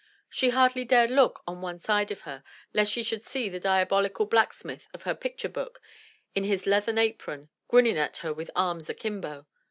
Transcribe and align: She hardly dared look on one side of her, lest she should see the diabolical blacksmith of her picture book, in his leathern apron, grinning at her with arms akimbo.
She 0.31 0.49
hardly 0.49 0.83
dared 0.83 1.11
look 1.11 1.43
on 1.45 1.61
one 1.61 1.77
side 1.77 2.09
of 2.09 2.21
her, 2.21 2.43
lest 2.73 2.91
she 2.91 3.03
should 3.03 3.21
see 3.21 3.49
the 3.49 3.59
diabolical 3.59 4.25
blacksmith 4.25 4.87
of 4.95 5.03
her 5.03 5.13
picture 5.13 5.47
book, 5.47 5.79
in 6.33 6.43
his 6.43 6.65
leathern 6.65 6.97
apron, 6.97 7.49
grinning 7.67 7.99
at 7.99 8.17
her 8.25 8.33
with 8.33 8.49
arms 8.55 8.89
akimbo. 8.89 9.45